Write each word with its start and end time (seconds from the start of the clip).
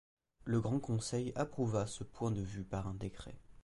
Le 0.45 0.59
Grand 0.61 0.79
Conseil 0.79 1.31
approuva 1.35 1.85
ce 1.85 2.03
point 2.03 2.31
de 2.31 2.41
vue 2.41 2.63
par 2.63 2.87
un 2.87 2.95
décret. 2.95 3.37